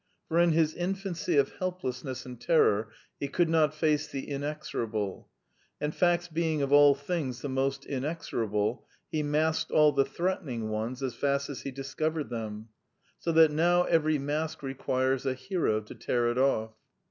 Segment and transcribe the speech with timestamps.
[0.29, 5.29] For in his infancy of helplessness and terror he could not face the inexorable;
[5.79, 11.03] and facts being of all things the most inexorable, he masked all the threatening ones
[11.03, 12.69] as fast as he dis covered them;
[13.19, 16.71] so that now every mask requires a hero to tear it off.